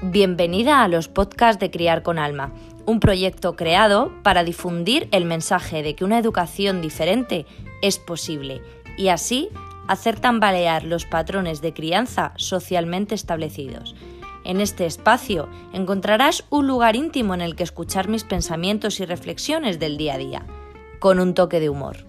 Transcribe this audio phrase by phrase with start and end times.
[0.00, 2.52] Bienvenida a los podcasts de Criar con Alma,
[2.86, 7.46] un proyecto creado para difundir el mensaje de que una educación diferente
[7.82, 8.62] es posible
[8.96, 9.48] y así
[9.88, 13.96] hacer tambalear los patrones de crianza socialmente establecidos.
[14.44, 19.80] En este espacio encontrarás un lugar íntimo en el que escuchar mis pensamientos y reflexiones
[19.80, 20.46] del día a día,
[21.00, 22.07] con un toque de humor.